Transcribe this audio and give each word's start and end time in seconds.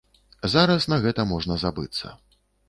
Зараз 0.53 0.87
на 0.93 0.97
гэта 1.03 1.27
можна 1.33 1.59
забыцца. 1.65 2.17